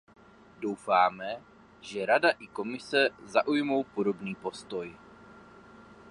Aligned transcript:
Doufáme, 0.59 1.41
že 1.81 2.05
Rada 2.05 2.29
i 2.29 2.47
Komise 2.47 3.09
zaujmou 3.25 3.83
podobný 3.83 4.35
postoj. 4.35 4.97